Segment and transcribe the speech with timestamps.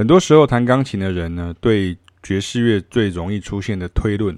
[0.00, 4.34] 很多时候弹钢琴的人呢，对爵士乐最容易出现的推论，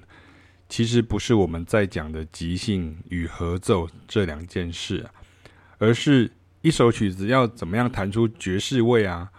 [0.68, 5.14] 其实不是我们在讲的即兴与合奏这两件事啊，
[5.78, 6.28] 而是
[6.62, 9.30] 一首曲子要怎么样弹出爵士味啊，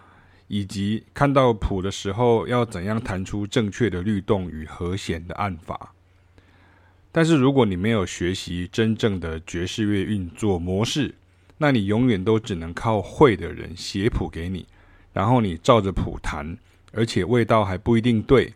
[0.48, 5.94] 以及看到谱的时候要怎样弹出正确的律动与和弦的按法。
[7.12, 11.16] 但是如果你没有学习真正的爵士乐运作模式，
[11.58, 14.66] 那你永远都只能靠会的人写谱给你，
[15.14, 16.58] 然后你照着谱弹，
[16.92, 18.54] 而且味道还不一定对。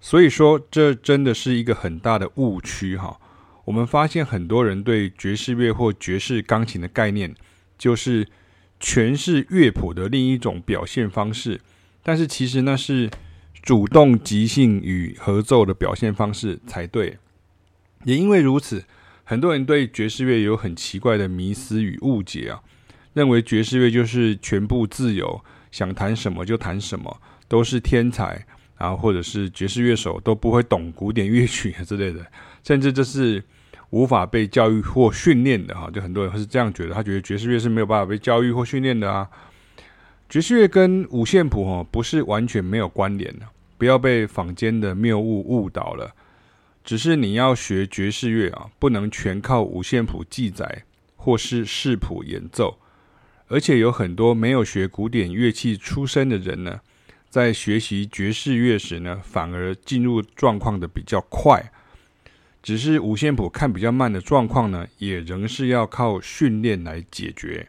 [0.00, 3.18] 所以说，这真的是一个很大的误区哈。
[3.64, 7.34] 我们发现很多人对爵士乐或爵士钢琴的概念，
[7.78, 8.28] 就是
[8.78, 11.60] 诠释乐谱的另一种表现方式。
[12.02, 13.08] 但是其实那是
[13.62, 17.16] 主动即兴与合奏的表现方式才对。
[18.04, 18.84] 也因为如此，
[19.24, 22.60] 很多人对爵士乐有很奇怪的迷思与误解啊，
[23.14, 25.42] 认为爵士乐就是全部自由，
[25.74, 28.46] 想弹什么就弹什么，都是天才。
[28.78, 32.24] 然后，或者是爵士乐手都不会懂古典乐曲之类的，
[32.62, 33.42] 甚至这是
[33.90, 35.90] 无法被教育或训练的哈。
[35.92, 39.28] 就很多人是这样觉得，他觉得爵士乐是没有办法被教育或训练的啊。
[40.28, 43.46] 爵士乐跟五线谱哈不是完全没有关联的，
[43.76, 46.12] 不要被坊间的谬误误导了。
[46.84, 50.84] 只是你要学爵士乐啊，不能全靠五线谱记载
[51.16, 52.78] 或是视谱演奏，
[53.54, 56.80] 而且有很多没有学古典乐器出身的人呢。
[57.30, 61.70] 在学习爵士乐时呢，反而进入状况的比较快。
[62.60, 67.68] 只是五线谱看比较慢的状况呢，也仍是要靠训练来解决。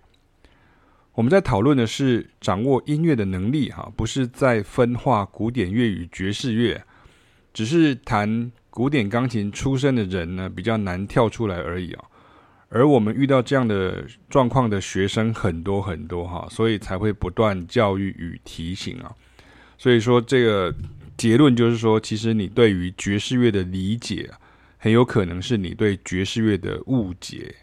[1.13, 6.83] 我们在讨论的是掌握音乐的能力，哈，不是在分化古典乐与爵士乐。
[7.53, 12.05] 只是弹古典钢琴出身的人呢，比较难跳出来而已啊。
[12.75, 19.09] 而我们遇到这样的状况的学生很多很多哈，所以才会不断教育与提醒啊。
[19.77, 20.75] 所以说，这个
[21.15, 24.29] 结论就是说，其实你对于爵士乐的理解，
[24.77, 27.55] 很有可能是你对爵士乐的误解。